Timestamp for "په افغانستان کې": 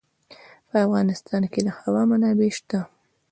0.69-1.61